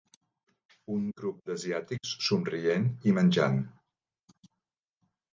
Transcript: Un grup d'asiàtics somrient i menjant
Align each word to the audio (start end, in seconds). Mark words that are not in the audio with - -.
Un 0.93 1.01
grup 1.19 1.43
d'asiàtics 1.49 2.13
somrient 2.27 2.87
i 3.11 3.13
menjant 3.19 3.61